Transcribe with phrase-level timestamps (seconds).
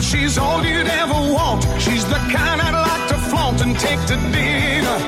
[0.00, 1.64] She's all you'd ever want.
[1.78, 4.98] She's the kind I'd like to flaunt and take to dinner.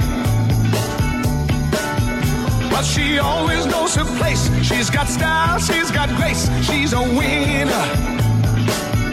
[2.71, 4.51] But she always knows her place.
[4.63, 6.49] She's got style, she's got grace.
[6.63, 7.87] She's a winner.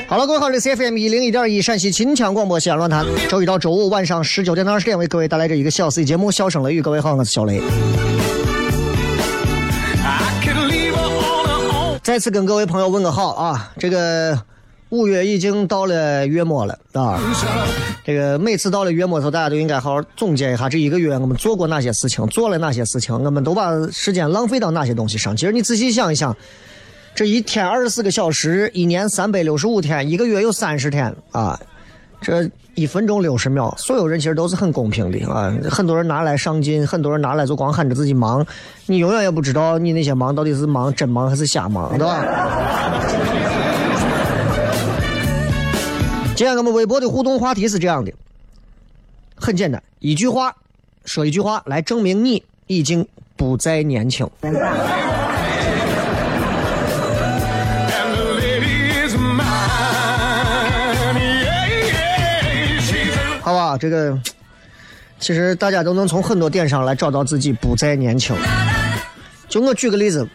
[0.08, 6.80] 好了，各位好，这是 FM 一零一点一陕西秦腔广播西安论坛，周一到周五晚上十九点到二十点为各位带来这一个小时的节目《笑声雷雨》。
[6.84, 7.62] 各位好，我是小雷。
[12.04, 13.72] 再次跟各位朋友问个好啊！
[13.80, 14.40] 这个
[14.90, 17.20] 五月已经到了月末了啊！
[18.04, 25.36] 这个每次到了月末的时候，大家都应该好好总结一下这一个月我们做过哪些事情，做了哪些事情，我们都把时间浪费到哪些东西上。
[25.36, 26.36] 其实你仔细想一想，
[27.16, 31.60] 这一天二十四个小时，一年三百六十五天，一个月有三十天啊，
[32.22, 35.52] 这一分钟六十秒，所有人其实都是很公平的啊。
[35.70, 38.46] 很多人拿来上进，很多人拿来就光喊着自己忙，
[38.86, 42.24] 你永远也不知道你那些忙到底是忙真忙还是瞎忙，对吧？
[46.36, 48.12] 今天我们微博的互动话题是这样的，
[49.36, 50.54] 很简单，一句话，
[51.06, 53.08] 说一句话来证明你已经
[53.38, 54.30] 不再年轻。
[63.42, 64.20] 好吧，这个
[65.18, 68.36] 其实大家都能从很多点上来找到自己不再年轻。
[69.48, 70.28] 就我举个例子，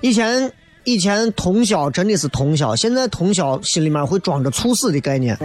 [0.00, 0.50] 以前
[0.84, 5.36] 以前通宵真的是通宵，现在通宵心里面会装着猝死的概念。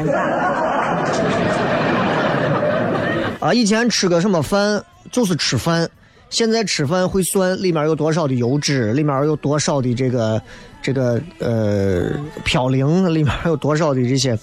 [3.39, 4.81] 啊，以前吃个什么饭
[5.11, 5.89] 就是吃饭，
[6.29, 10.41] 现在吃饭会算里面有多少的油脂，里面有多少的这个
[10.81, 12.11] 这个呃
[12.45, 14.37] 嘌呤，里面有多少的这些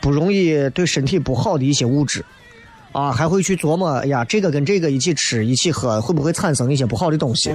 [0.00, 2.24] 不容易对身体不好的一些物质。
[2.92, 7.50] 啊，还会去琢磨，哎呀，这个跟这个一起吃、一起喝，会不会产生一些不好的东西？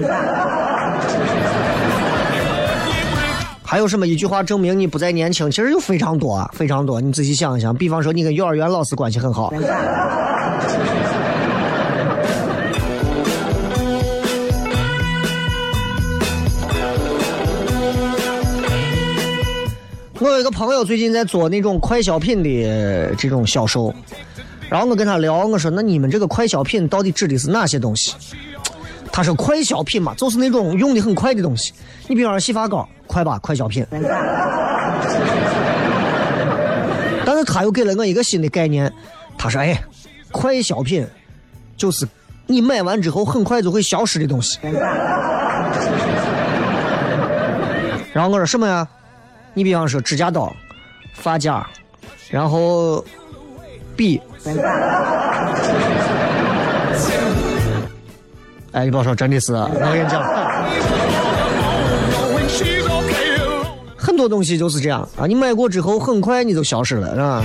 [3.69, 5.51] 还有什么一句话证明你不再年轻？
[5.51, 7.01] 其实有非常多啊，非常多。
[7.01, 9.51] 你仔细想一想，比方说你跟幼儿园老师关系很好，
[20.19, 23.93] 我有一个朋友最近在做那种快消品的这种销售，
[24.69, 28.13] 然后我跟他聊，我说那你们这个快消品到底指的是哪些东西？
[29.17, 31.73] 他说快消品嘛，就是那种用的很快的东西。
[32.07, 33.83] 你比方说洗发膏，快吧，快消品。
[37.25, 38.93] 但是他又给了我一个新的概念，
[39.35, 39.81] 他说：“哎，
[40.31, 41.03] 快消品
[41.75, 42.07] 就是
[42.45, 44.59] 你买完之后很快就会消失的东西。”
[48.13, 48.87] 然后我说什么呀？
[49.55, 50.55] 你比方说指甲刀、
[51.15, 51.65] 发夹，
[52.29, 53.03] 然后
[53.95, 54.21] 笔。
[58.71, 60.23] 哎，你别说，真的是，我跟你讲.
[63.95, 67.43] 很多东西就是这样啊，你买过之后，很快你就消失了，是吧？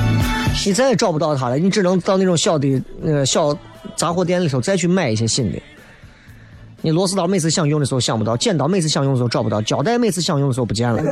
[0.66, 3.56] 你再也找不到它了，你只能到那种小的那个小
[3.96, 5.58] 杂货店里头再去买一些新的。
[6.80, 11.02] 你螺丝刀每次想用的时候想不到，剪刀每次想用的时候找不到，胶带每次想用的时候不见了，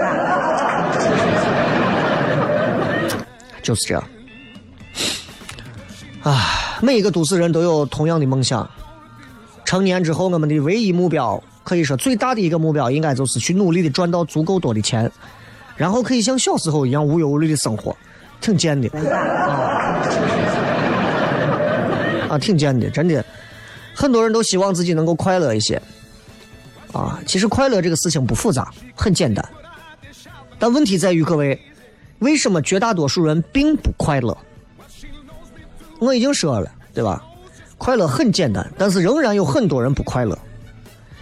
[3.62, 4.02] 就是这样。
[6.22, 8.68] 啊，每一个都市人都有同样的梦想。
[9.70, 15.08] 成年之后，我们的唯一目标可以说最大的一个目标，应该就是去努力的赚到足够多的钱，
[15.76, 17.96] 然后可以像小时候一样无忧无虑的生活，
[18.40, 18.88] 挺贱的
[22.28, 23.24] 啊，挺贱的，真的。
[23.94, 25.80] 很多人都希望自己能够快乐一些，
[26.92, 29.48] 啊，其实快乐这个事情不复杂，很简单。
[30.58, 31.56] 但问题在于各位，
[32.18, 34.36] 为什么绝大多数人并不快乐？
[36.00, 37.24] 我已经说了，对吧？
[37.80, 40.38] 快乐很简单，但是仍然有很多人不快乐，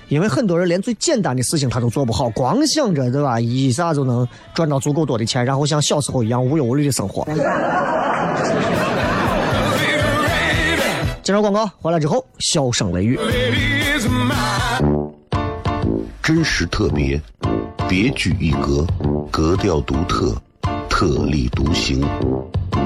[0.08, 7.25] 因为很多人连最简单的事情他都做不好，光想着对吧，一下就能赚到足够多的钱，然后像小时候一样无忧无虑的生活。
[11.22, 13.16] 介绍广告回来之后，笑声雷雨。
[16.20, 17.20] 真实特别，
[17.88, 18.84] 别具一格，
[19.31, 20.34] 格调独特，
[20.90, 22.04] 特立独行，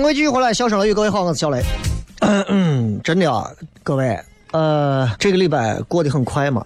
[0.00, 1.62] 迎各位继续回来，笑声雷雨，各位好，我是小雷。
[2.20, 3.50] 嗯，真的啊，
[3.82, 4.18] 各位，
[4.50, 6.64] 呃，这个礼拜过得很快嘛。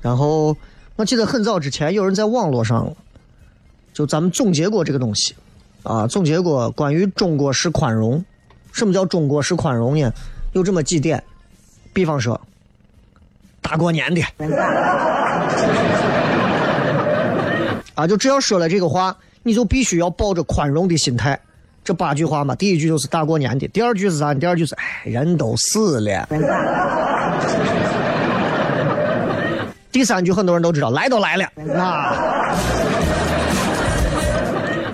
[0.00, 0.56] 然后
[0.94, 2.94] 我记得很早之前有人在网络上，
[3.92, 5.34] 就咱们总结过这个东西，
[5.82, 8.24] 啊，总结过关于中国式宽容。
[8.70, 10.12] 什么叫中国式宽容呢？
[10.52, 11.20] 有这么几点，
[11.92, 12.40] 比方说，
[13.60, 14.22] 大过年的，
[17.96, 21.40] 啊，就只要说了这个话，你就必须要抱着宽容的心态。
[21.86, 24.34] 这八句话嘛，第一句就是大过年的，第二句是啥？
[24.34, 26.28] 第二句是哎，人都死了。
[29.92, 31.44] 第三句很多人都知道，来都来了
[31.80, 32.12] 啊。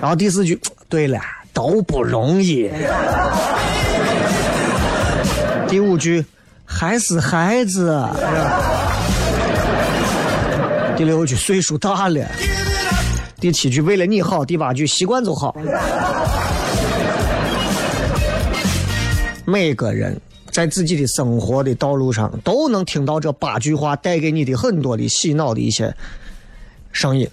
[0.03, 0.61] 然后第四句，
[0.91, 1.19] 对了，
[1.55, 2.71] 都不容易。
[5.67, 6.23] 第五句，
[6.67, 8.07] 还是孩子。
[10.95, 12.23] 第六句，岁数大了。
[13.41, 14.45] 第七句，为了你好。
[14.45, 15.57] 第八句，习惯就好。
[19.53, 20.19] 每个人
[20.51, 25.95] 在自己的生活的道路上，都能听到这八句话带给你的很多的洗脑的一些
[26.91, 27.29] 声音，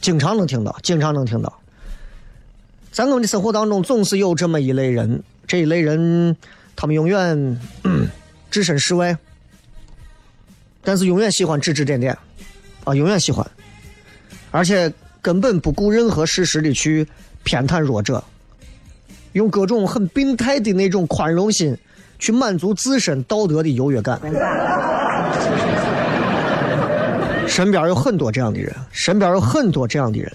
[0.00, 1.52] 经常能听到，经常能听到。
[2.92, 6.36] 在我们的生活当中，总是有这么一类人，这一类人，
[6.76, 7.60] 他们永远
[8.48, 9.18] 置身事外，
[10.84, 12.16] 但是永远喜欢指指点点，
[12.84, 13.44] 啊，永远喜欢，
[14.52, 17.04] 而且根本不顾任何事实的去
[17.42, 18.22] 偏袒弱者。
[19.36, 21.76] 用各种很病态的那种宽容心，
[22.18, 24.18] 去满足自身道德的优越感。
[27.46, 30.32] 身边有很多这样的人，身边有很多这样的人，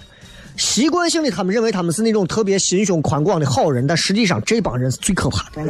[0.55, 5.63] 习惯性的他们认为他们是那种特别心胸宽广的好人，但实际上这帮人是最可怕的。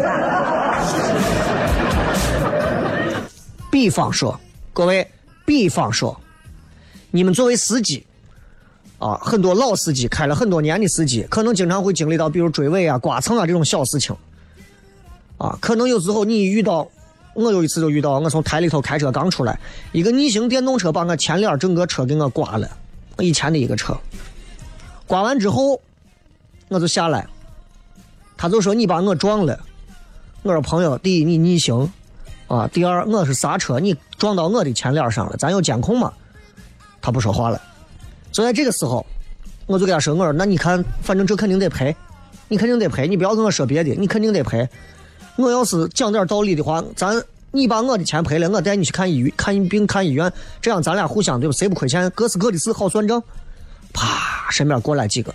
[3.71, 4.37] 比方说，
[4.73, 5.09] 各位，
[5.45, 6.19] 比方说，
[7.11, 8.05] 你们作为司机。
[9.01, 14.15] 啊，很多老司机开了很多年的司机，可能经常会经历到，比如追尾啊、刮蹭啊这种小事情。
[15.39, 16.87] 啊，可能有时候你遇到，
[17.33, 19.59] 我有一次就遇到，我从台里头开车刚出来，
[19.91, 22.69] 一个逆行电动车把我前脸整个车给我刮了，
[23.17, 23.97] 我以前的一个车。
[25.07, 25.81] 刮完之后，
[26.67, 27.25] 我就下来，
[28.37, 29.59] 他就说你把我撞了。
[30.43, 31.91] 我说朋友，第一你逆行，
[32.47, 36.13] 啊，第二我是刹车，你撞到我的前脸上了，咱有监控吗？
[37.01, 37.59] 他不说话了。
[38.41, 39.05] 就在这个时候，
[39.67, 41.95] 我就给他说，我说那你看，反正这肯定得赔，
[42.47, 44.67] 你肯定得赔，你不要跟我说别的，你肯定得赔。
[45.35, 51.55] 我要是讲点道理的话，咱你把我的钱赔了，我带你去看医、看病、看医院，这样咱俩互相对吧？
[51.55, 52.09] 谁不亏钱？
[52.15, 53.21] 各是各的事，好算账。
[53.93, 55.31] 啪，身边过来几个，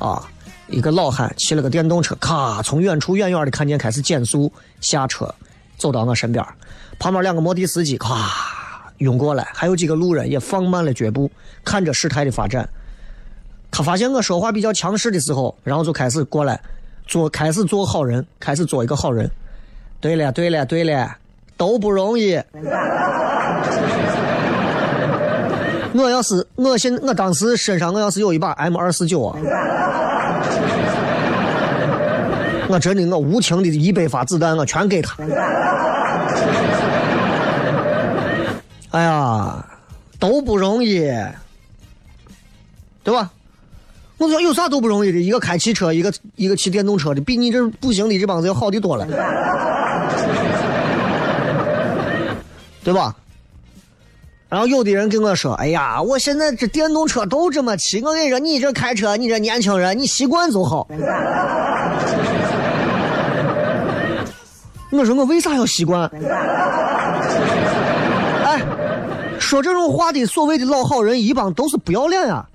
[0.00, 0.28] 啊，
[0.66, 5.32] 一个老汉骑了个电动车，咔，从远处远远的看见开始减速下车，
[5.76, 6.44] 走到我身边，
[6.98, 8.57] 旁边两个摩的司机咔
[8.98, 11.30] 涌过来，还有几个路人也放慢了脚步，
[11.64, 12.68] 看着事态的发展。
[13.70, 16.60] 他发现我说话比较强势的时候，然后就开始过来
[17.06, 19.30] 做，开始做好人，开始做一个好人。
[20.00, 21.16] 对了，对了，对了，
[21.56, 22.40] 都不容易。
[25.94, 29.38] 我要是我现我当时身上我要是有一把 M 二四九啊，
[32.68, 35.16] 我真的我无情的一百发子弹我全给他。
[38.90, 39.64] 哎呀，
[40.18, 41.00] 都不容易，
[43.04, 43.30] 对吧？
[44.16, 49.06] 我说有啥都不容易的，一个开汽车，一个一个骑电动车的，比你这步行的这帮子要好的多了，
[52.82, 53.14] 对吧？
[54.48, 60.88] 然后有的人跟我说：“哎呀，我现在这电动车都这么骑，我跟你说，你这开车，你这年轻人，你习惯就好。
[64.90, 66.10] ”我说我为啥要习惯？
[69.48, 72.46] 说这种话的所谓的老好人一帮都是不要脸呀。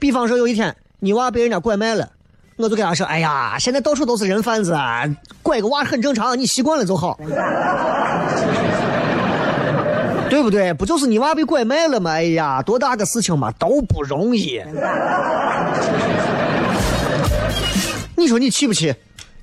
[0.00, 2.10] 比方说有一天你娃被人家拐卖了，
[2.56, 5.04] 我就跟他说：“哎呀，现在到处都是人贩子啊，
[5.44, 7.16] 拐个娃很正常，你习惯了就好。”
[10.28, 10.74] 对不对？
[10.74, 12.10] 不就是你娃被拐卖了吗？
[12.10, 14.60] 哎呀，多大个事情嘛，都不容易。
[18.16, 18.92] 你说你气不气？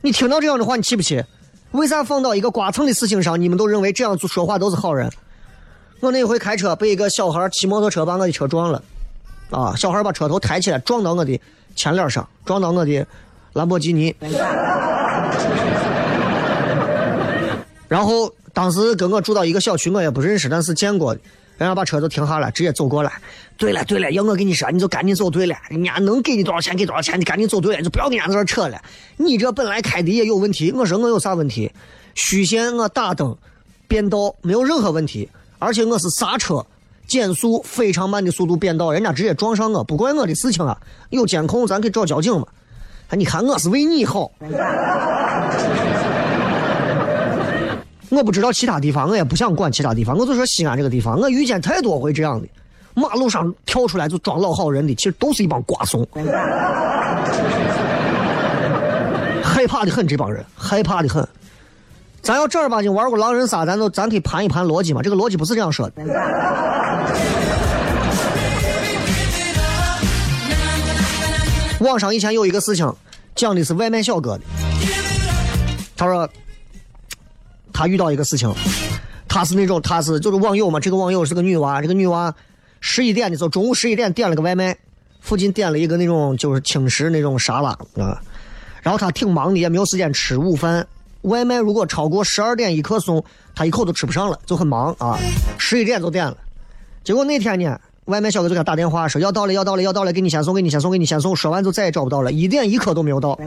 [0.01, 1.23] 你听到这样的话，你气不气？
[1.71, 5.09] 为啥放到一个刮蹭的事情上，你们都认为这样子说话都是好人？
[6.05, 8.81] 我那回开车被一个小孩骑摩托车把我的车撞了，
[9.49, 11.39] 啊，小孩把车头抬起来撞到我的
[11.75, 13.05] 前脸上，撞到我的
[13.53, 14.15] 兰博基尼，
[17.87, 18.31] 然后。
[18.55, 21.13] 当时跟我住到一个小区，我也不认识，但是见过。
[21.57, 23.11] 人家把车子停下来，直接走过来。
[23.57, 25.57] 对了对了，要我跟你说，你就赶紧走对了。
[25.67, 28.81] 人家能给你多少钱给多少钱，你赶紧走对了，就不要跟人家在这扯了。
[29.17, 31.69] 你这本来开的也有问题，我说我有啥问题？
[32.13, 33.37] 虚线我打灯
[33.89, 35.29] 变道没有任何问题，
[35.65, 36.63] 而且我是刹车
[37.07, 40.77] 减速非常慢的速度变道，人家直接撞上我，不怪我的事情啊。
[41.09, 42.45] 有监控，咱可以找交警嘛。
[43.11, 44.31] 你看我是为你好。
[48.09, 50.15] 我不知道其他地方，我也不想管其他地方。
[50.15, 52.47] 我就说西安这个地方，我遇见太多回这样的，
[52.93, 56.07] 马路上跳出来就装老好人的，其实都是一帮瓜怂，
[59.43, 60.05] 害怕的很。
[60.05, 61.27] 这帮人害怕的很。
[62.25, 65.03] 咱要正儿八经玩过狼人杀，咱都咱可以盘一盘逻辑嘛。
[65.03, 66.03] 这个逻辑不是这样说的。
[71.81, 72.91] 网上以前有一个事情，
[73.35, 74.43] 讲的是外卖小哥的，
[75.95, 76.27] 他说。
[77.71, 78.49] 他遇到一个事情，
[79.27, 82.33] 他是那种他是就是网友嘛，这个网友是个女娃，这个女娃
[82.79, 84.77] 十一点的时候，中午十一点点了个外卖，
[85.19, 88.21] 附近点了一个那种就是轻食那种沙拉啊，
[88.81, 90.87] 然后他挺忙的，也没有时间吃午饭，
[91.25, 95.17] 外卖如果超过十二点一刻送，他一口都吃不上了，就很忙啊，
[95.57, 96.37] 十一点就点了，
[97.03, 103.37] 结果那天呢，外卖小哥就给他打电话说要到了要到了要到了，给你先送给你先送给你先送，说完就再也找不到了，一点一刻都没有到。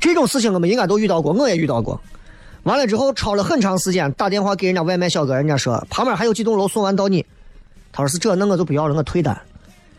[0.00, 2.00] 这种事情我们应该都遇到过，我也遇到过。
[2.62, 7.24] 完了之后，吵了很长时间，打电话给人家外卖小哥，人家说旁边还有几栋楼送完到你。
[7.92, 9.36] 他说是这，那我就不要了，我退单。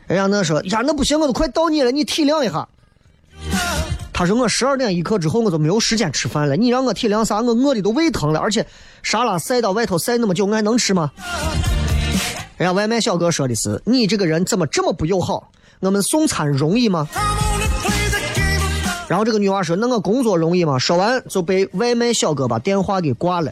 [0.07, 2.67] 人家那说呀，那不行，我都快到你了，你体谅一下。
[4.17, 7.39] 他说我十二点一刻之后我就没有时间吃饭了，你让我体谅啥？
[7.39, 8.65] 我饿的都胃疼了，而且
[9.03, 11.11] 沙拉晒到外头晒那么久，我还能吃吗？
[12.57, 15.51] 人家外卖小哥说的是，你这个人怎么这么不友好？
[15.81, 17.07] 我们送餐容易吗？
[19.07, 23.51] 然后这个女娃说：“那我工作容易吗？”说完就被外卖小哥把电话给挂了，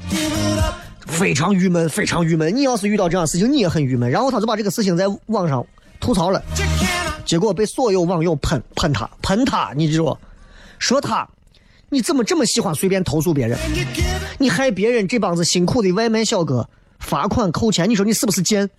[1.05, 2.55] 非常郁闷，非常郁闷。
[2.55, 4.10] 你要是遇到这样的事情，你也很郁闷。
[4.10, 5.63] 然后他就把这个事情在网上
[6.00, 6.41] 吐槽了，
[7.24, 10.17] 结果被所有网友喷喷他，喷他，你知道
[10.79, 11.27] 说他，
[11.89, 13.58] 你怎么这么喜欢随便投诉别人？
[14.38, 16.67] 你害别人这帮子辛苦的外卖小哥
[17.00, 18.70] 罚款扣钱，你说你是不是贱？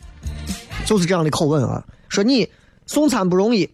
[0.84, 1.82] 就是这样的口吻啊！
[2.08, 2.48] 说你
[2.86, 3.68] 送餐不容易，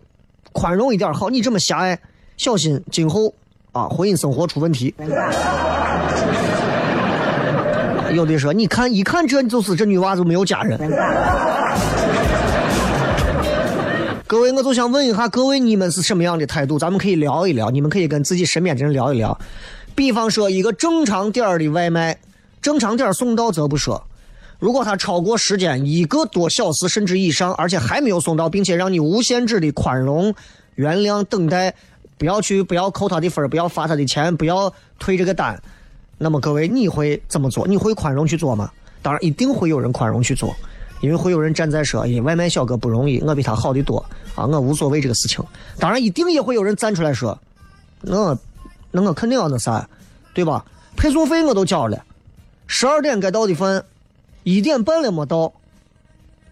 [0.53, 1.99] 宽容一点好，你这么狭隘。
[2.39, 3.35] 小心今后
[3.73, 4.95] 啊，婚姻生活出问题。
[8.15, 10.79] 有的说，你看一看这就是这女娃就没有家人。
[14.33, 16.79] 各位，我就想问一下各位，你们是什么样的态度？
[16.79, 19.39] 咱们可以聊一聊，你们可以跟自己身边的人聊一聊。
[19.95, 22.19] 比方说，一个正常点儿的外卖，
[22.63, 24.03] 正常点儿送到则不说，
[24.59, 30.35] 如果他超过时间一个多小时甚至以上，而且还没有送到，并且让你无限制的宽容、
[30.77, 31.75] 原谅、等待，
[32.17, 35.63] 不要去，不要扣他的分儿不要发他的钱，不要退这个单，
[36.17, 37.67] 那么各位，你会怎么做？
[37.69, 38.71] 你会宽容去做吗？
[39.03, 40.57] 当然，一定会有人宽容去做，
[41.03, 44.03] 因为会有人站在说，哎，外卖小哥不容易，我比他好的多
[44.35, 45.45] 啊，我无所谓这个事情。
[45.79, 47.39] 当然，一定也会有人站出来说，
[48.01, 48.35] 那
[48.91, 49.87] 那我肯定要那啥，
[50.33, 50.65] 对吧？
[50.97, 52.03] 配送费我都交了，
[52.67, 53.85] 十二点该到的饭。
[54.45, 55.53] 一点半了没到，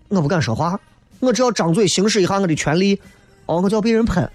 [0.09, 0.79] 我不敢说话，
[1.19, 3.01] 我只要张嘴行使一下我的权利，
[3.47, 4.29] 哦，我就要被人喷。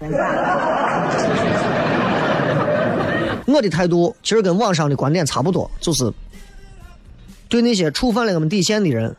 [3.46, 6.12] 我的态度其实跟网上的观点差不多，就是
[7.48, 9.14] 对那些触犯了我们底线的人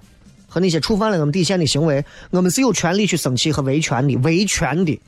[0.60, 5.00] 那些触犯了我们底线的行为，我们是有权利去生气和维权的，维权的。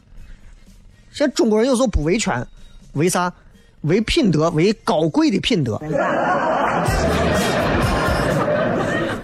[1.11, 2.45] 现在中国人有时候不维权，
[2.93, 3.33] 为啥？
[3.81, 5.79] 为品德，为高贵的品德。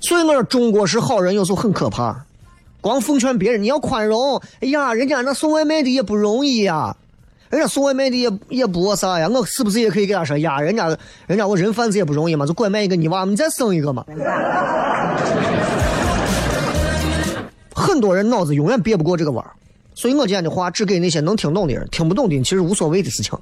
[0.02, 2.24] 所以我说中国是好人，有时候很可怕。
[2.80, 6.96] 光奉劝别人你要宽容，哎呀，人家那送外卖的也不容易呀，
[7.50, 10.62] 人家送外卖的也也不啥呀，我是不是也可以给他说呀？
[10.62, 10.88] 人家
[11.28, 14.06] 人家我人贩子也不容易嘛，就拐卖一个泥娃，你再生一个嘛。
[17.86, 19.52] 很多人脑子永远别不过这个弯儿，
[19.94, 23.38] 所以我今天的话只给那些能听懂的人，听不懂的其实无所谓的事情。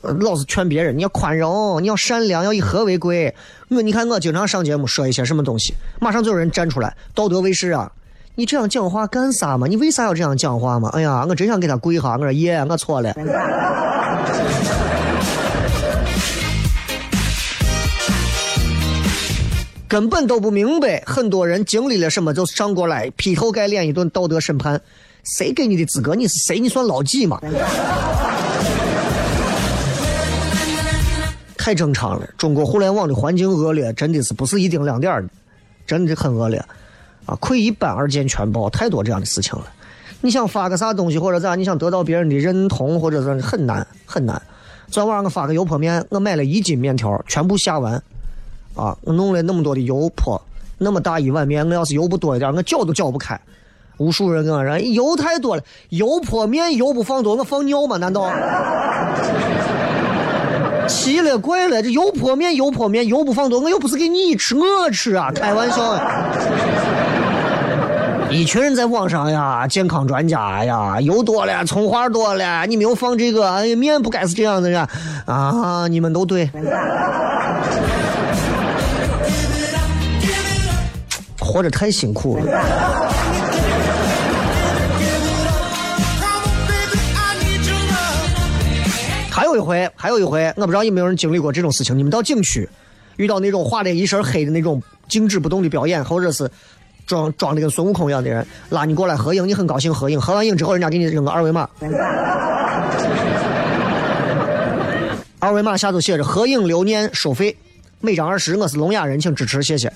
[0.00, 3.34] 老是劝别人，你要宽容，你要善良，要以和为贵。
[3.68, 7.90] 我你看，我经常上节目说一些什么东西，马上就有人站出来，道德卫士啊！
[8.36, 9.66] 你这样讲话干啥嘛？
[9.66, 10.88] 你为啥要这样讲话嘛？
[10.90, 12.12] 哎呀，我真想给他跪下！
[12.12, 13.12] 我说爷，我错了。
[19.88, 24.78] 根本都不明白，很多人经历了什么就上过来劈头盖脸一顿道德审判，
[25.24, 26.14] 谁给你的资格？
[26.14, 26.60] 你是谁？
[26.60, 27.40] 你算老几嘛？
[31.56, 35.30] 太正常了，中国互联网的环境恶劣，真的是不是一丁两点的，
[35.86, 36.62] 真的很恶劣，
[37.24, 39.66] 啊，窥一斑而见全豹，太多这样的事情了。
[40.20, 44.40] 你想发个啥东西或者咋，你想得到别人的认同或者是很难很难。
[44.90, 48.02] 昨晚上我发个油泼面，我买了一斤面条，全部下完，
[48.78, 50.40] 啊，我弄了那么多的油泼，
[50.78, 53.38] 那么大一碗面，我要是油不多一点，我搅都搅不开。
[53.96, 57.96] 无数人跟我说油太多了，油泼面油不放多，我放尿吗？
[57.96, 58.30] 难道？
[60.86, 66.00] 奇了怪了，这油泼面油泼面油不放多，我又不是给你吃，我吃啊，开玩笑。
[68.30, 74.88] 一群人在网上呀，健康专家呀，油多了，葱花多了，你没有放这个，哎呀，面不该是这样的呀，
[75.26, 76.48] 啊，你们都对，
[81.48, 82.44] 活着太辛苦了。
[89.30, 91.96] 还有一回，还有一回，我不知道有没有人经历过这种事情。
[91.96, 92.68] 你们到景区，
[93.16, 96.50] 遇到那种画的一身黑的那种静止不动的表演，或者是
[97.06, 101.66] 装装的跟孙悟空一样的人，拉你过来合影，你很高兴合影，合完影之后，人家给你扔个二维码，
[105.38, 107.56] 二维码下头写着“合影留念，收费，
[108.00, 109.90] 每张二十，我是聋哑人，请支持，谢谢。”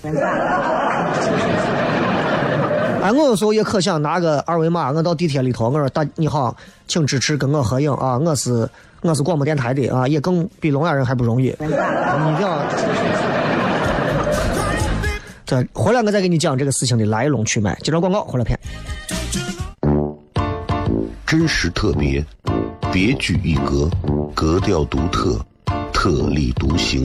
[3.02, 8.68] 哎，我有时候也可想拿个二维码，我到地铁里头，我说大你好，请支持跟我合影啊，我是。
[9.04, 11.46] 我是广播电台的啊，也更比聋哑人还不容易。
[11.58, 11.76] 你一定
[12.40, 12.64] 要，
[15.44, 17.76] 这回来我再给你讲这个事情的来龙去脉。
[17.82, 18.56] 接着广告，回来片。
[21.26, 22.24] 真实特别，
[22.92, 23.90] 别具一格，
[24.36, 25.36] 格调独特，
[25.92, 27.04] 特立独行，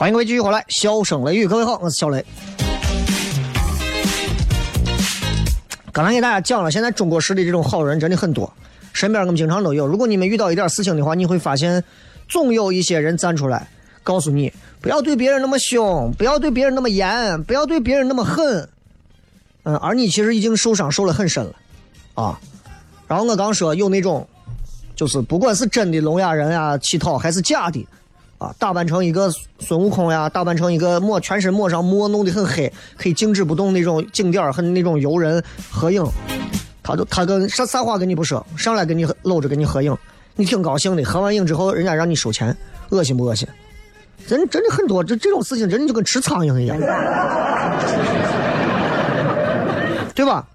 [0.00, 2.24] 欢迎各位继续回来，笑声雷雨，各位好，我是小雷。
[5.92, 8.50] 刚才给大家讲了，现在中国式的这种好人真的很多，
[8.94, 9.86] 身边我们经常都有。
[9.86, 11.84] 如果你们遇到一点事情的话，你会发现，
[12.30, 13.68] 总有一些人站出来
[14.02, 18.66] 告诉你，不要对别人那么凶，不要对别人那么严，不要对别人那么狠。
[19.64, 21.52] 嗯，而你其实已经受伤受了很深了，
[22.14, 22.40] 啊。
[23.06, 24.26] 然后我刚说有那种，
[24.96, 27.86] 就是不管是真的聋哑人啊乞讨，还是假的。
[28.40, 36.02] 啊，打扮成一个孙悟空呀，打扮成一个抹全身抹上墨，弄得很黑，可以静止不动那种景点和那种游人合影，
[36.82, 39.94] 他都他跟啥啥话跟你不说，上来跟你搂着跟你合影，
[40.36, 41.04] 你挺高兴的。
[41.04, 42.56] 合完影之后，人家让你收钱，
[42.88, 43.46] 恶心不恶心？
[44.26, 46.80] 真真的很多，这这种事情真的就跟吃苍蝇一样，
[50.14, 50.48] 对吧？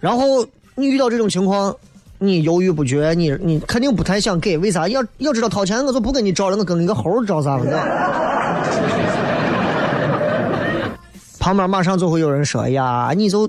[0.00, 0.42] 然后
[0.74, 1.76] 你遇到这种情况。
[2.22, 4.86] 你犹豫不决，你你肯定不太想给，为啥？
[4.88, 7.64] 要要知道掏钱，我就不跟你照了，我跟一个猴照啥了？
[11.40, 13.48] 旁边马上就会有人说：“哎呀，你就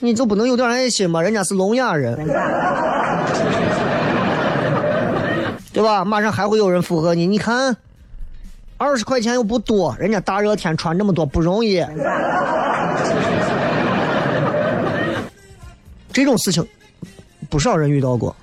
[0.00, 1.22] 你就不能有点爱心吗？
[1.22, 2.14] 人家是聋哑人，
[5.72, 7.74] 对吧？”马上还会有人附和你，你看，
[8.76, 11.82] 二十块钱又不多，人家大热天穿这么多不容易，
[16.12, 16.62] 这种事情。
[17.54, 18.34] 不少人遇到过，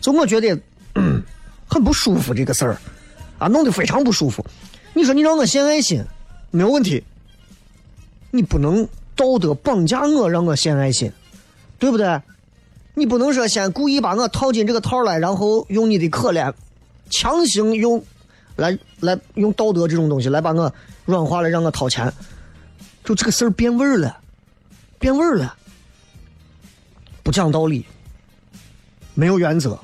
[0.00, 0.60] 就我觉得
[1.70, 2.76] 很不舒服这个事儿，
[3.38, 4.44] 啊，弄得非常不舒服。
[4.94, 6.04] 你说你让我献爱心，
[6.50, 7.04] 没有问题，
[8.32, 11.12] 你不能道德绑架我，让我献爱心，
[11.78, 12.20] 对不对？
[12.94, 16.52] 你不能说先故意把我套进这个套来，然后用你的可怜，
[17.10, 18.04] 强行用
[18.56, 20.74] 来来用道德这种东西来把我
[21.04, 22.12] 软化了，让我掏钱，
[23.04, 24.18] 就这个事儿变味儿了，
[24.98, 25.54] 变味儿了，
[27.22, 27.86] 不讲道理。
[29.14, 29.78] 没有原则，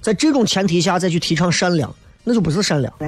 [0.00, 1.94] 在这种前提下再去提倡善良，
[2.24, 2.92] 那就不是善良，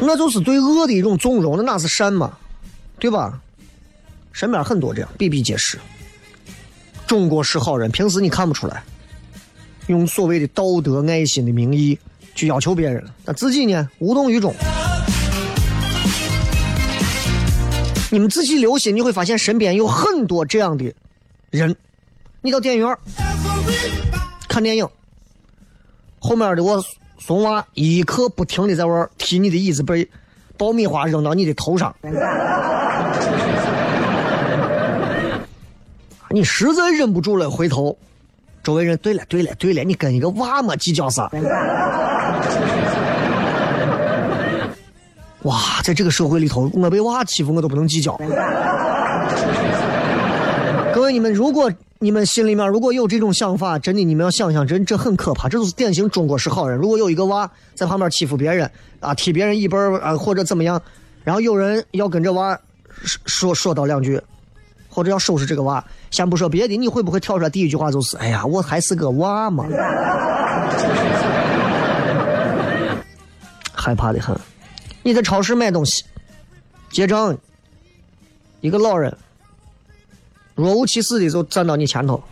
[0.00, 2.36] 那就是对恶的一种纵容，那哪是善嘛？
[2.98, 3.40] 对吧？
[4.32, 5.78] 身边很多这样，比比皆是。
[7.06, 8.82] 中国式好人，平时你看不出来，
[9.88, 11.98] 用所谓的道德爱心的名义
[12.34, 14.54] 去要求别人，但自己呢无动于衷。
[18.10, 20.94] 你们仔细留心，你会发现身边有很多这样的。
[21.54, 21.74] 人，
[22.42, 22.98] 你到电影院
[24.48, 24.88] 看电影，
[26.18, 26.82] 后面的我
[27.18, 30.08] 怂娃一刻不停的在玩踢你的椅子背，
[30.56, 31.94] 爆米花扔到你的头上，
[36.30, 37.96] 你实在忍不住了，回头，
[38.64, 41.30] 周围人对了对了对了，你跟一个娃么计较啥？
[45.42, 48.18] 哇，在这个社会里头，我被娃欺负我都不能计较。
[50.94, 56.78] 各位，你们如果你们心里面如果有这种想法，真的你们要想想，真这很可怕，这都是典型中国式好人。
[56.78, 60.80] 如果有一个娃在旁边欺负别人啊，踢别人一背啊，或者怎么样，
[61.24, 62.56] 然后有人要跟这娃
[63.02, 64.22] 说说到两句，
[64.88, 69.66] 或者要收拾这个娃，先不说别的，你会不会跳出来第一句话就是：哎呀，我还是个娃嘛，
[73.74, 74.38] 害怕的很。
[75.02, 76.04] 你在超市买东西，
[76.90, 77.36] 结账，
[78.60, 79.12] 一个老人。
[80.54, 82.22] 若无其事的就站到你前头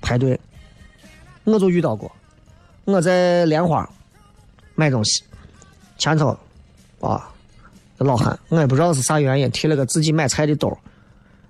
[0.00, 0.38] 排队，
[1.44, 2.10] 我就遇到过。
[2.84, 3.88] 我在莲花
[4.74, 5.22] 买东西，
[5.96, 6.36] 前头
[7.00, 7.30] 啊，
[7.98, 10.76] 老汉，我也不知道是啥原因，提了个自己买菜的兜，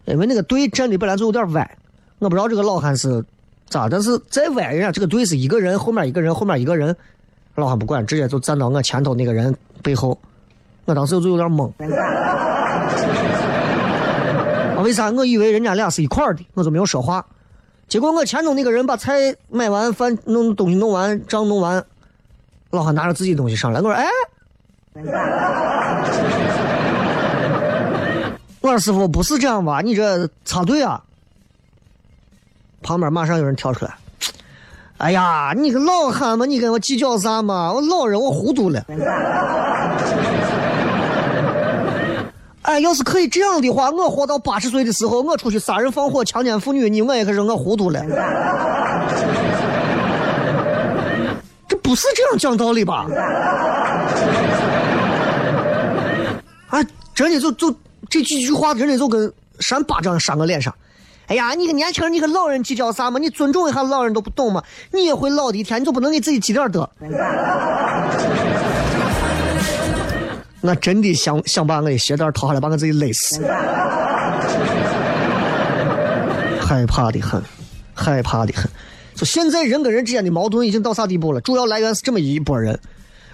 [0.05, 1.79] 因为那个队站的本来就有点歪，
[2.19, 3.25] 我不知道这个老汉是
[3.71, 6.95] 咋，但是再歪，人家这个队是一个人后面一个人后面一个人，
[7.55, 10.19] 老汉不管，直接就站到我前头那个人背后，
[10.85, 11.73] 我当时就有点懵。
[14.83, 15.11] 为啥？
[15.11, 17.25] 我以为人家俩是一块儿的，我就没有说话。
[17.89, 21.85] 结果我前头那个人把菜买完，饭弄东西弄完，账弄完，
[22.71, 24.07] 老汉拿着自己东西上来，我说：“哎，
[28.63, 29.81] 我说师傅不是这样吧？
[29.83, 31.03] 你这插队啊！”
[32.83, 33.95] 旁边马上有人跳出来
[34.99, 37.73] ：“哎呀，你个老汉嘛，你跟我计较啥嘛？
[37.73, 38.85] 我老人我糊涂了。”
[42.63, 48.01] 哎，要是可以这样的话，我活到八十岁的时候，我出去杀人放火、强奸妇女，你我也可是我糊涂了。
[51.69, 53.07] 这不是这样讲道理吧？
[56.69, 56.79] 啊，
[57.15, 57.75] 真的就就
[58.09, 60.73] 这几句话，真的就跟扇巴掌扇我脸上。
[61.27, 63.19] 哎呀，你个年轻人，你跟老人计较啥嘛？
[63.19, 64.63] 你尊重一下老人都不懂吗？
[64.93, 66.89] 你也会老的一天，你就不能给自己积点德？
[70.63, 73.45] 我真的想想把我的鞋带脱下来，把我自己勒死，
[76.61, 77.43] 害怕的很，
[77.93, 78.71] 害怕的很。
[79.15, 81.41] 就现在人跟人之间的矛盾已经到啥地步了？
[81.41, 82.79] 主要来源是这么一拨人，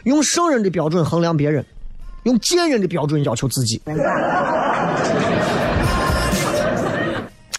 [0.05, 1.65] 用圣人的标准衡量别人，
[2.23, 3.81] 用贱人的标准要求自己。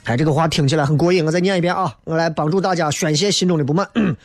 [0.06, 3.88] 哎，这个话听起来很过瘾，我再念一遍啊，我来帮助大家宣泄心中的不满。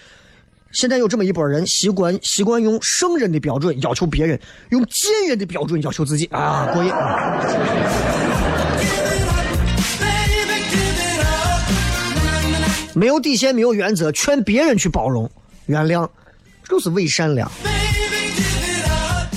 [0.75, 4.39] 现在有这么一波人，习惯习惯用圣人的标准要求别人，
[4.71, 6.93] 用贱人的标准要求自己啊，过瘾。
[12.93, 15.31] 没有底线，没有原则，劝别人去包容、
[15.67, 16.09] 原谅，
[16.69, 17.51] 就是伪善良。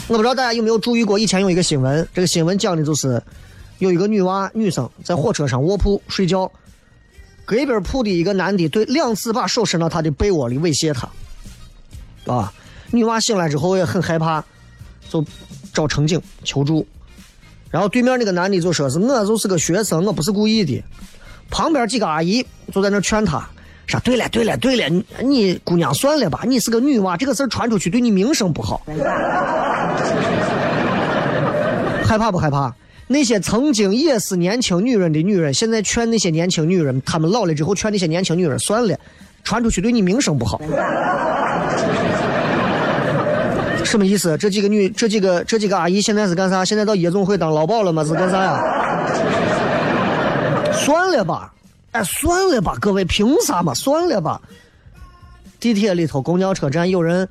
[0.07, 3.21] 我不知道大家有没有注意过，以前有一个新闻，这个新闻讲的就是
[3.77, 6.51] 有一个女娃女生在火车上卧铺睡觉，
[7.45, 11.09] 隔壁铺的一个男的对两次把手伸到她的被窝里猥亵她，
[12.27, 12.53] 啊，
[12.91, 14.43] 女娃醒来之后也很害怕，
[15.09, 15.23] 就
[15.73, 16.85] 找乘警求助，
[17.71, 20.83] 然后对面那个男的就说是我就是个学生，我不是故意的。
[21.49, 23.47] 旁边几个阿姨就在那劝他，
[23.85, 24.89] 说：“对了，对了，对了，
[25.23, 28.81] 你姑娘算了吧，你是个女娃，这个事儿传出去对你名声不好。
[32.05, 32.75] ”害怕不害怕？
[33.07, 38.99] 那些曾经也是年轻女人的女人，现在劝那些年轻女人，她们老了之后劝那些年轻女人算了，
[39.45, 40.59] 传出去对你名声不好。
[43.87, 44.37] 什么意思？
[44.37, 46.63] 这几个女，这几个这几个阿姨现在是干啥？
[46.63, 48.03] 现在到夜总会当老鸨了吗？
[48.03, 48.61] 是干啥呀？
[50.73, 51.51] 算了吧，
[51.91, 53.73] 哎，算了吧，各位，凭啥嘛？
[53.73, 54.39] 算了吧。
[55.59, 57.27] 地铁里头、公交车站有人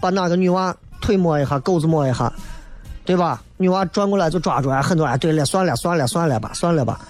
[0.00, 2.30] 把哪个女娃腿摸一下、狗子摸一下，
[3.04, 3.42] 对吧？
[3.56, 7.00] 女娃转过来就抓住，哎，很多人对了，算了，算了，算了吧，算了吧。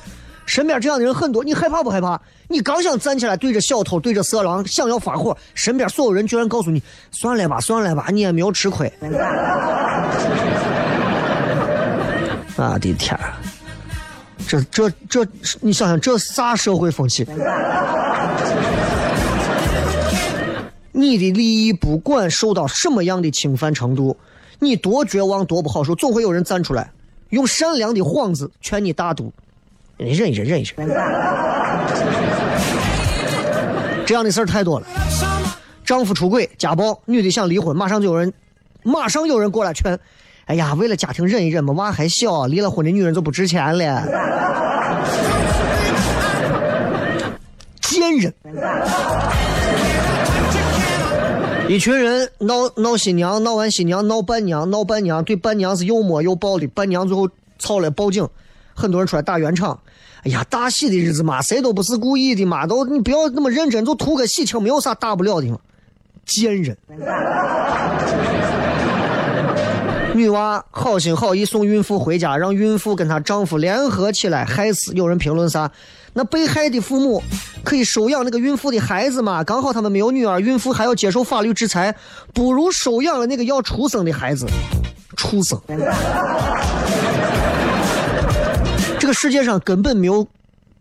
[0.46, 2.20] 身边这样的人很多，你害怕不害怕？
[2.48, 8.92] 你刚想站起来对着小偷、对着色狼想要发火，身边所有人居然告诉你算了吧，算了吧，你也没有吃亏。
[12.56, 13.18] 我的天！
[14.46, 15.26] 这这这，
[15.60, 17.26] 你想想这啥社会风气？
[20.92, 24.14] 你的利益不管受到什么样的侵犯程度，
[24.58, 26.92] 你多绝望多不好受，总会有人站出来，
[27.30, 29.32] 用善良的幌子劝你大度。
[30.04, 30.88] 你忍一忍，忍一忍。
[34.04, 34.86] 这样的事儿太多了。
[35.84, 38.32] 丈夫出轨、家暴，女的想离婚，马上就有人，
[38.82, 39.98] 马上有人过来劝。
[40.46, 44.02] 哎呀，为了家庭忍一忍嘛，娃还小，离了婚的女人就不值钱了。
[47.80, 48.34] 贱人！
[51.68, 58.28] 一群人闹闹新娘，闹完新娘闹伴娘，闹伴娘对伴娘是又摸又抱的，伴娘最后吵了报警，
[58.74, 59.78] 很多人出来打圆场。
[60.24, 65.58] 哎呀，大喜的日子嘛，谁都不是故意的嘛，都你不要那么认真，就图个喜庆，没有啥大不了的嘛。
[66.24, 66.76] 贱人！
[70.14, 74.92] 女娃好心好意送孕妇回家，让孕妇跟她丈夫联合起来害死。
[74.92, 75.70] 有人评论啥？
[76.12, 77.22] 那被害的父母
[77.64, 79.42] 可以收养那个孕妇的孩子嘛？
[79.42, 81.96] 刚好他们没有女儿，孕妇还要接受法律制裁，
[82.32, 84.46] 不如收养了那个要出生的孩子。
[85.16, 85.60] 畜生！
[89.12, 90.26] 世界上根本没有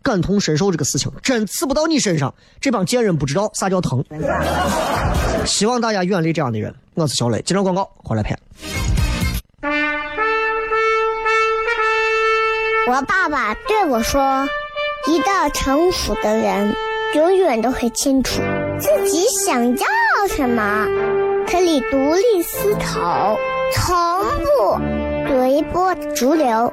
[0.02, 2.34] 感同身受这个事情，真刺不到你身上。
[2.60, 4.04] 这帮贱人不知道啥叫疼。
[5.44, 6.74] 希望大家远离这样的人。
[6.94, 8.38] 我是小雷，接着广告回来片。
[12.88, 14.46] 我爸爸对我说
[15.08, 16.74] ：“一个成熟的人，
[17.14, 18.42] 永远都会清楚
[18.78, 19.86] 自己想要
[20.28, 20.86] 什么，
[21.48, 23.38] 可以独立思考，
[23.72, 24.78] 从不
[25.28, 26.72] 随波逐流，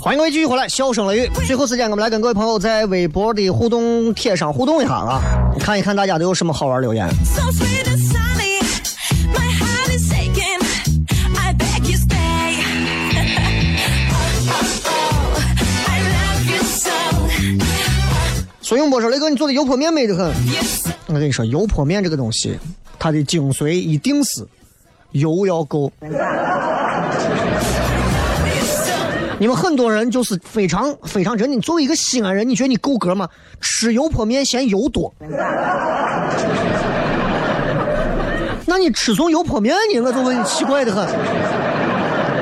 [0.00, 1.30] 欢迎各位继续回来，笑声雷雨。
[1.46, 5.20] 最后时间，我们来跟各位朋友在微博的互动帖上互动一下啊，
[5.58, 7.08] 看一看大家都有什么好玩留言。
[18.64, 20.32] 所以我说雷哥，你做的油泼面美得很。
[21.08, 22.58] 我跟你说，油泼面这个东西，
[22.98, 24.42] 它的精髓一定是
[25.10, 25.92] 油要够。
[29.38, 31.60] 你们很多人就是非常非常真的。
[31.60, 33.28] 作为一个西安人，你觉得你够格吗？
[33.60, 35.12] 吃油泼面嫌油多，
[38.64, 40.00] 那你吃从油泼面呢？
[40.00, 41.06] 我就问你，奇怪的很。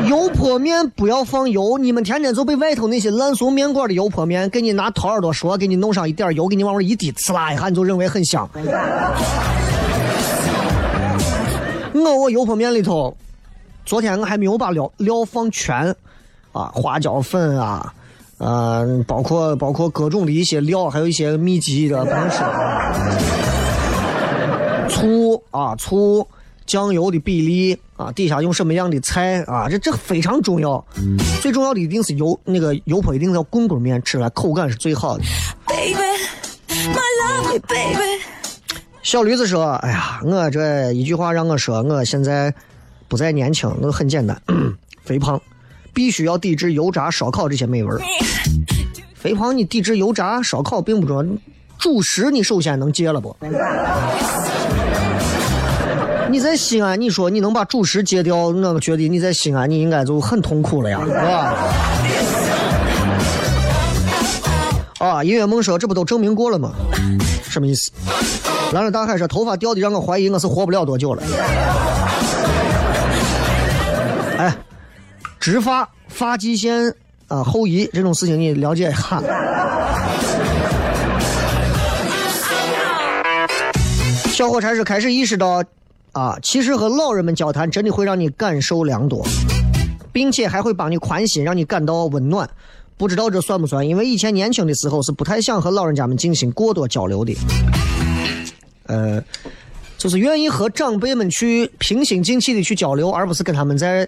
[0.08, 8.48] 油泼面不要放油，你们天天就被外头那些烂俗面馆的油泼面给你拿掏耳朵说，给你弄上一点油，给你往上一滴，呲啦一下你就认为很香。
[11.94, 13.16] 我我油泼面里头，
[13.84, 15.94] 昨天我还没有把料料放全，
[16.52, 17.94] 啊，花椒粉啊，
[18.38, 22.44] 呃，包括包括各种的一些料，还有一些秘籍的，不能说。
[24.88, 26.26] 醋啊，醋，
[26.66, 30.84] 酱油的比例啊，底下用什么样的菜啊，这这非常重要。
[31.40, 35.24] 最重要的一定是油，那个油泼一定要棍棍面，吃出来口感是最好的。
[35.66, 35.94] baby,
[36.68, 38.22] my lovely baby.
[39.02, 42.54] 小驴子说：“哎呀，我这一句话让我说，我现在
[43.08, 44.40] 不再年轻，那很简单，
[45.04, 45.40] 肥胖，
[45.92, 48.02] 必须要抵制油炸、烧烤这些美味。
[49.14, 51.24] 肥胖，你抵制油炸、烧烤并不重要，
[51.78, 53.36] 主食你首先能戒了不？
[56.32, 61.54] 你在西安，你说你能把主食戒掉，我觉得你在西安你应该就很痛苦了呀， 是吧？”
[65.18, 66.72] 啊，音乐梦说这不都证明过了吗？
[67.50, 67.90] 什么意思？
[68.72, 71.22] 蓝着大海说头发掉的让我怀疑我是活不了多久了。
[74.38, 74.56] 哎，
[75.38, 76.94] 植发、发际线
[77.28, 79.22] 啊后移这种事情你了解一下。
[84.30, 85.62] 小火柴是开始意识到，
[86.12, 89.26] 啊，其实和老人们交谈真的会让你感受良多，
[90.12, 92.48] 并且还会帮你宽心，让你感到温暖。
[92.98, 93.86] 不知道这算不算？
[93.86, 97.34] 因为以前年轻的时候是不太想和老人家们进行过多交流的，
[98.86, 99.20] 呃，
[99.96, 104.06] 就是愿意和长辈们去平心静气的去交流，而不是跟他们在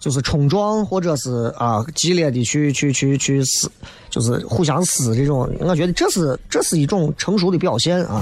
[0.00, 3.70] 就是冲撞或者是啊激烈的去去去去撕，
[4.10, 5.48] 就是互相撕这种。
[5.60, 8.20] 我觉得这是这是一种成熟的表现啊。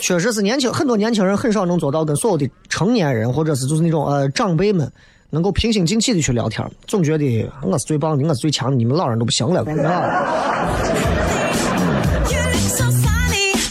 [0.00, 4.90] 确实是年轻很多年轻人很少能做到跟所有的成年人或者是就是那种呃长辈们。
[5.32, 9.64] 能够平心静气的去聊天，总觉得我是最棒的，我是最强的，你们老人都不行了。
[9.64, 10.26] 对吧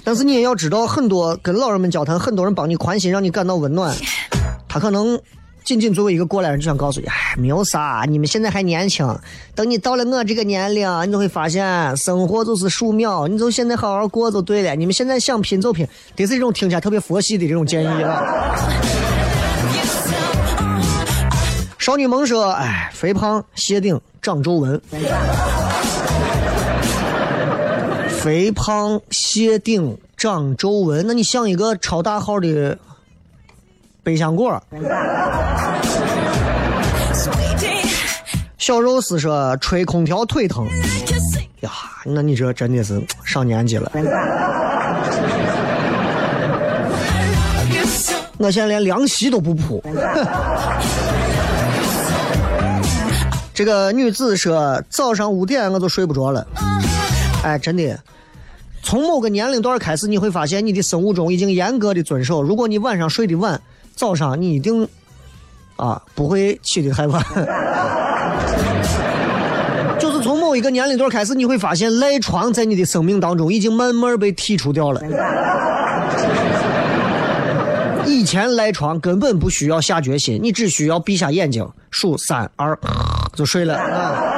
[0.05, 3.93] 但是你也要知道，很多跟老人们交谈，很多人帮你宽心，让你感到温暖。
[4.69, 5.19] 他可能
[5.69, 9.08] 仅仅作为一个过来人，就想告诉你，哎，没有啥，你们现在还年轻，
[9.53, 14.75] 等你到了我这个年龄，你就会发现生活就是数秒，你就现在好好过就对了。
[14.75, 18.19] 你们现在想拼就拼，这是一种听起来特别佛系的这种建议啊。
[21.77, 24.82] 少女萌说：“哎，肥胖、谢顶、长皱纹。
[28.10, 32.75] 肥胖、谢顶、长皱纹，那你像一个超大号的
[34.03, 34.62] 百香果。
[38.57, 40.67] 小肉丝说：吹空调腿疼
[41.62, 41.71] 呀，
[42.05, 43.91] 那你这真的是上年纪了。
[48.38, 49.83] 我现在连凉席都不铺。
[53.53, 56.47] 这个女子说，早上五点我就睡不着了。
[57.43, 57.99] 哎，真的，
[58.81, 62.41] 从某个年龄段开始，你会发现你的生物钟已经严格的遵守。
[62.41, 63.59] 如果你晚上睡得晚，
[63.99, 64.88] 早上你一定
[65.75, 67.21] 啊不会起得太晚。
[69.99, 75.01] 就是从某一个年龄段开始，你会发现赖床在你的生命当中已经慢慢被剔除掉了。
[78.05, 82.79] 以前赖床根本不需要下决心，你只需要闭下眼睛数三二
[83.33, 84.28] 就睡了啊。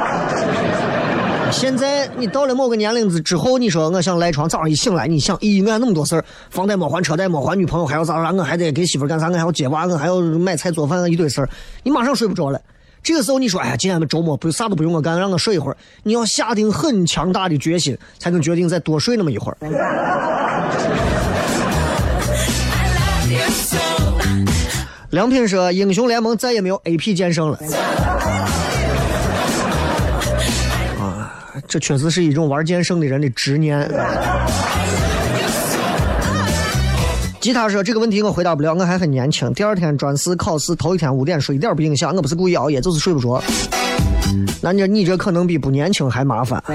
[1.52, 11.48] 现在你到了某个年龄之之后，你说我想赖床，早上一醒来，你想，咦，我那么多事儿，房贷没还，车贷没还，女朋友还要咋咋，我还得给媳妇干啥，我还要接娃，我还要买菜做饭，一堆事儿，
[11.84, 12.60] 你马上睡不着了。
[13.02, 15.76] 这个时候你说，哎呀，今天周末不啥都不用我干，让我睡一会儿。
[16.02, 19.58] 你要下定很强大的决心，才能决定再多睡那么一会儿。
[25.10, 27.58] 良品说，英雄联盟再也没有 AP 剑圣了。
[31.72, 33.90] 这确实是一种玩剑圣的人的执念。
[37.40, 39.50] 吉他说这个问题我回答不了，我还很年轻。
[39.54, 42.14] 第二天专四考试，头一天五点睡，一点不影响。
[42.14, 43.42] 我不是故意熬夜，就是睡不着。
[44.60, 46.62] 那你你这可能比不年轻还麻烦。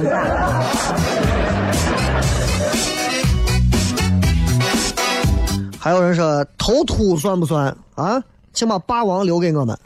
[5.78, 8.20] 还有人说头秃算不算啊？
[8.52, 9.78] 请把霸王留给我们。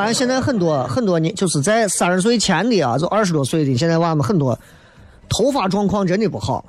[0.00, 4.58] 哎，我发现在很多很多年，就是在三十岁前的啊，就二十多岁的，现在娃们很多
[5.28, 6.64] 头发状况真的不好，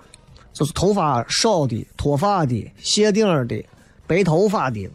[0.54, 3.64] 就是头发少的、脱发的、谢顶的、
[4.06, 4.90] 白头发的，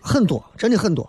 [0.00, 1.08] 很多，真的很多。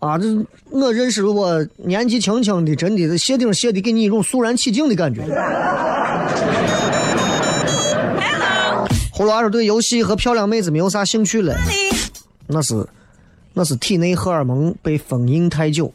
[0.00, 0.26] 啊，这
[0.70, 5.22] 我认识如果年纪轻轻的，真的是谢顶谢的给你一种肃然起敬的感觉。
[9.14, 11.54] 葫芦娃说对游戏和漂亮妹子没有啥兴趣了，
[12.46, 12.86] 那是，
[13.60, 15.92] 那是体内荷尔蒙被封印太久。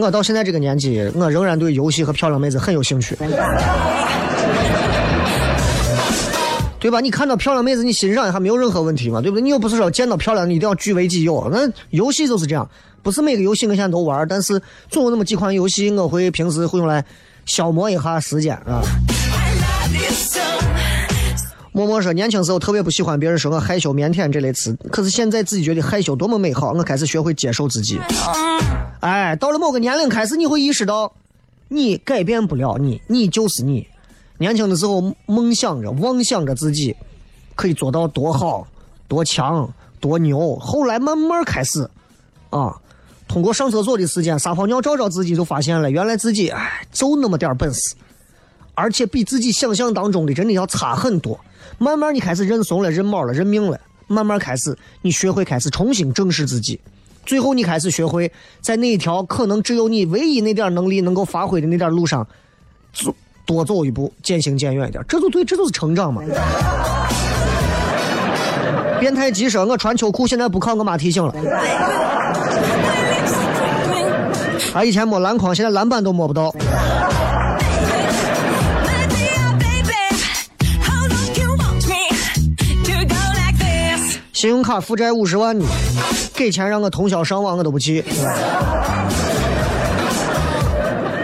[0.00, 3.16] 我到现在这个年纪，我仍然对游戏和漂亮妹子很有兴趣，
[6.80, 6.98] 对吧？
[7.00, 9.42] 你看到漂亮妹子，你欣赏一下没有任何问题嘛，对不对？
[9.42, 11.60] 你又不是说见到漂亮你一定要据为己有，那
[11.90, 12.68] 游戏就是这样，
[13.04, 14.60] 不是每个游戏我现在都玩，但是
[14.90, 17.04] 总有那么几款游戏我会平时会用来
[17.46, 18.82] 消磨一下时间啊。
[19.12, 20.27] I love you.
[21.78, 28.00] 默默说，年轻时候特别不喜欢别人说我害羞、腼腆这类词，可是现在自己觉得害羞多么美好，我开始学会接受自己。
[28.98, 31.12] 哎，到了某个年龄开始，你会意识到，
[31.68, 33.86] 你改变不了你，你就是你。
[34.38, 36.96] 年轻的时候梦想着、妄想着自己
[37.54, 38.66] 可以做到多好、
[39.06, 41.88] 多强、多牛，后来慢慢开始，
[42.50, 42.74] 啊，
[43.28, 47.94] 通过上厕所的时间撒泡尿照照自己，就发现了原来自己哎就那么点本事。
[48.74, 51.38] 而且比自己想象当中的真的要差很多。
[51.76, 56.80] 慢慢你开始认怂了、认毛了、认命了，慢慢开始你学会开始重新正视自己，
[57.26, 62.26] 最后你开始学会在那一条可能只有你唯一那点能力能够发挥的那点路上，
[62.92, 63.14] 走
[63.44, 66.22] 多走一步，渐行渐远一点，这就对，这就是成长嘛。
[68.98, 71.32] 变态鸡说：“我穿秋裤，现在不靠我妈提醒了。
[74.74, 76.52] 啊，以前摸篮筐，现在篮板都摸不到。
[84.38, 85.66] 信用卡负债五十万呢，
[86.32, 88.04] 给钱让我通宵上网我都不去。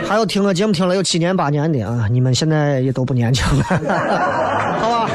[0.05, 3.63] 还有听了节目听了有七年八年的啊，你们现在也都不年轻了，
[4.83, 5.09] 好吧？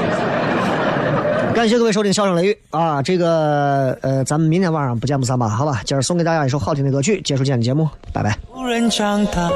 [1.54, 5.50] 感谢各位收听《笑声雷雨》啊，这个呃，咱们明天晚上不见不散吧？
[5.50, 8.34] 好吧，今儿送给大家一首好听的歌曲，结束今天的节目，拜拜。
[8.56, 9.52] 无人长大，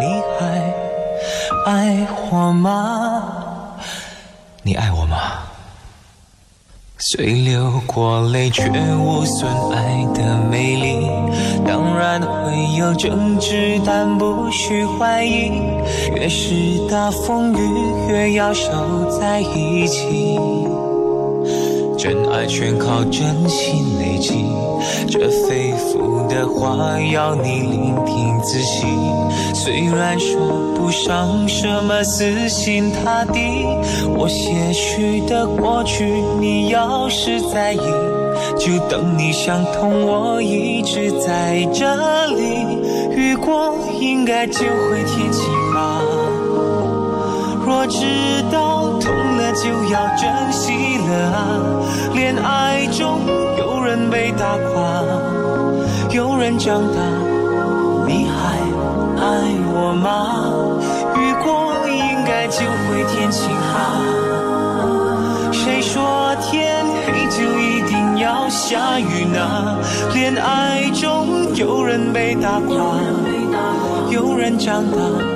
[0.00, 0.74] 你还
[1.64, 3.22] 爱我吗？
[4.64, 5.45] 你爱我吗？
[7.08, 11.08] 虽流过泪，却无损爱的美丽。
[11.64, 15.52] 当然会有争执，但不需怀疑。
[16.16, 16.52] 越是
[16.90, 18.72] 大风雨，越要守
[19.20, 20.36] 在一起。
[22.06, 24.32] 真爱全靠真心累积，
[25.10, 28.86] 这肺腑的话要你聆听仔细。
[29.52, 33.40] 虽然说不上什么死心塌地，
[34.16, 36.04] 我些许的过去，
[36.38, 37.80] 你要是在意，
[38.56, 42.78] 就等你想通，我一直在这里。
[43.16, 46.00] 雨过应该就会天晴吧。
[47.66, 48.06] 若知
[48.52, 51.60] 道痛了就要珍惜的啊！
[52.14, 53.20] 恋爱中
[53.58, 55.02] 有人被打垮，
[56.10, 57.00] 有人长大，
[58.06, 58.58] 你还
[59.20, 59.24] 爱
[59.72, 60.06] 我吗？
[61.16, 63.74] 雨过应该就会天晴吧？
[65.52, 69.78] 谁说天黑就一定要下雨呢？
[70.14, 72.98] 恋爱中有人被打垮，
[74.10, 75.35] 有人长大。